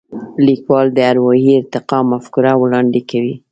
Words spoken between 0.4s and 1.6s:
لیکوال د اروايي